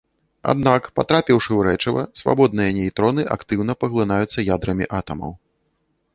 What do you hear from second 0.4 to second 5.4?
Аднак, патрапіўшы ў рэчыва, свабодныя нейтроны актыўна паглынаюцца ядрамі атамаў.